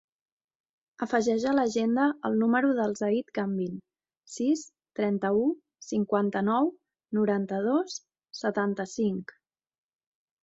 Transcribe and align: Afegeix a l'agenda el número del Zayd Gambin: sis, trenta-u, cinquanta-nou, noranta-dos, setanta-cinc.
Afegeix 1.05 1.43
a 1.49 1.51
l'agenda 1.55 2.05
el 2.29 2.37
número 2.43 2.71
del 2.77 2.95
Zayd 2.99 3.27
Gambin: 3.35 3.75
sis, 4.35 4.63
trenta-u, 4.99 5.43
cinquanta-nou, 5.89 6.71
noranta-dos, 7.19 7.99
setanta-cinc. 8.41 9.35